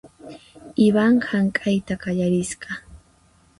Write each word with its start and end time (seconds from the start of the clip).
Ivan 0.85 1.19
hank'ayta 1.27 1.99
qallarisqa. 2.07 2.81